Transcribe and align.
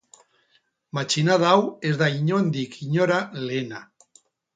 Matxinada 0.97 1.51
hau 1.57 1.67
ez 1.89 1.91
da 1.99 2.07
inondik 2.21 2.79
inora 2.87 3.19
lehena. 3.45 3.83